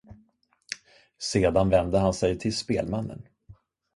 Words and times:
Sedan 1.19 1.69
vände 1.69 1.99
han 1.99 2.13
sig 2.13 2.39
till 2.39 2.55
spelmannen. 2.57 3.27